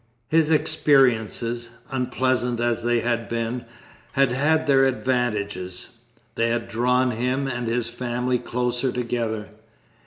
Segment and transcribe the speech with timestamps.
[0.29, 3.65] His experiences, unpleasant as they had been,
[4.13, 5.89] had had their advantages:
[6.33, 9.49] they had drawn him and his family closer together.